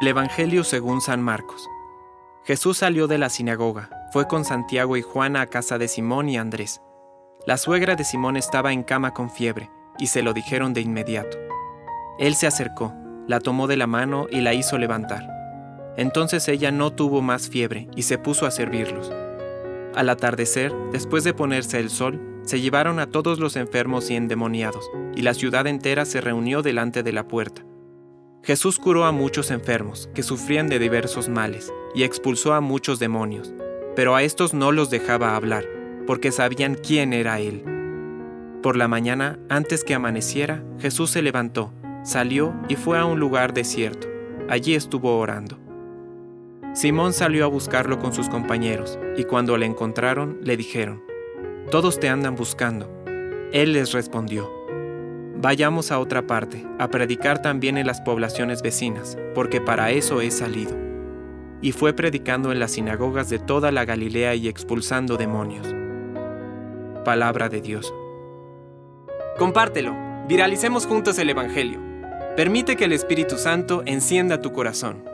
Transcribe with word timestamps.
El 0.00 0.08
Evangelio 0.08 0.64
según 0.64 1.02
San 1.02 1.20
Marcos. 1.20 1.68
Jesús 2.44 2.78
salió 2.78 3.06
de 3.06 3.18
la 3.18 3.28
sinagoga, 3.28 3.90
fue 4.14 4.26
con 4.26 4.46
Santiago 4.46 4.96
y 4.96 5.02
Juan 5.02 5.36
a 5.36 5.44
casa 5.44 5.76
de 5.76 5.88
Simón 5.88 6.30
y 6.30 6.38
Andrés. 6.38 6.80
La 7.46 7.58
suegra 7.58 7.96
de 7.96 8.04
Simón 8.04 8.38
estaba 8.38 8.72
en 8.72 8.82
cama 8.82 9.12
con 9.12 9.28
fiebre, 9.28 9.68
y 9.98 10.06
se 10.06 10.22
lo 10.22 10.32
dijeron 10.32 10.72
de 10.72 10.80
inmediato. 10.80 11.36
Él 12.18 12.34
se 12.34 12.46
acercó, 12.46 12.94
la 13.26 13.40
tomó 13.40 13.66
de 13.66 13.76
la 13.76 13.86
mano 13.86 14.26
y 14.30 14.40
la 14.40 14.54
hizo 14.54 14.78
levantar. 14.78 15.28
Entonces 15.98 16.48
ella 16.48 16.70
no 16.70 16.94
tuvo 16.94 17.20
más 17.20 17.50
fiebre 17.50 17.86
y 17.94 18.04
se 18.04 18.16
puso 18.16 18.46
a 18.46 18.50
servirlos. 18.50 19.12
Al 19.94 20.08
atardecer, 20.08 20.72
después 20.92 21.24
de 21.24 21.34
ponerse 21.34 21.78
el 21.78 21.90
sol, 21.90 22.40
se 22.44 22.62
llevaron 22.62 23.00
a 23.00 23.06
todos 23.06 23.38
los 23.38 23.54
enfermos 23.54 24.10
y 24.10 24.16
endemoniados, 24.16 24.90
y 25.14 25.20
la 25.20 25.34
ciudad 25.34 25.66
entera 25.66 26.06
se 26.06 26.22
reunió 26.22 26.62
delante 26.62 27.02
de 27.02 27.12
la 27.12 27.28
puerta. 27.28 27.66
Jesús 28.42 28.78
curó 28.78 29.04
a 29.04 29.12
muchos 29.12 29.50
enfermos 29.50 30.08
que 30.14 30.22
sufrían 30.22 30.66
de 30.68 30.78
diversos 30.78 31.28
males 31.28 31.72
y 31.94 32.04
expulsó 32.04 32.54
a 32.54 32.62
muchos 32.62 32.98
demonios, 32.98 33.52
pero 33.94 34.16
a 34.16 34.22
estos 34.22 34.54
no 34.54 34.72
los 34.72 34.88
dejaba 34.88 35.36
hablar, 35.36 35.66
porque 36.06 36.32
sabían 36.32 36.74
quién 36.74 37.12
era 37.12 37.38
Él. 37.38 37.62
Por 38.62 38.76
la 38.76 38.88
mañana, 38.88 39.38
antes 39.48 39.84
que 39.84 39.94
amaneciera, 39.94 40.64
Jesús 40.78 41.10
se 41.10 41.20
levantó, 41.20 41.72
salió 42.02 42.54
y 42.68 42.76
fue 42.76 42.98
a 42.98 43.04
un 43.04 43.20
lugar 43.20 43.52
desierto. 43.52 44.08
Allí 44.48 44.74
estuvo 44.74 45.18
orando. 45.18 45.58
Simón 46.72 47.12
salió 47.12 47.44
a 47.44 47.48
buscarlo 47.48 47.98
con 47.98 48.14
sus 48.14 48.28
compañeros, 48.28 48.98
y 49.16 49.24
cuando 49.24 49.58
le 49.58 49.66
encontraron, 49.66 50.38
le 50.42 50.56
dijeron, 50.56 51.02
Todos 51.70 52.00
te 52.00 52.08
andan 52.08 52.36
buscando. 52.36 52.88
Él 53.52 53.72
les 53.72 53.92
respondió, 53.92 54.50
Vayamos 55.42 55.90
a 55.90 55.98
otra 55.98 56.26
parte, 56.26 56.66
a 56.78 56.88
predicar 56.88 57.40
también 57.40 57.78
en 57.78 57.86
las 57.86 58.02
poblaciones 58.02 58.60
vecinas, 58.60 59.16
porque 59.34 59.58
para 59.58 59.90
eso 59.90 60.20
he 60.20 60.30
salido. 60.30 60.76
Y 61.62 61.72
fue 61.72 61.94
predicando 61.94 62.52
en 62.52 62.60
las 62.60 62.72
sinagogas 62.72 63.30
de 63.30 63.38
toda 63.38 63.72
la 63.72 63.86
Galilea 63.86 64.34
y 64.34 64.48
expulsando 64.48 65.16
demonios. 65.16 65.66
Palabra 67.06 67.48
de 67.48 67.62
Dios. 67.62 67.90
Compártelo, 69.38 69.96
viralicemos 70.28 70.86
juntos 70.86 71.18
el 71.18 71.30
Evangelio. 71.30 71.80
Permite 72.36 72.76
que 72.76 72.84
el 72.84 72.92
Espíritu 72.92 73.38
Santo 73.38 73.82
encienda 73.86 74.42
tu 74.42 74.52
corazón. 74.52 75.04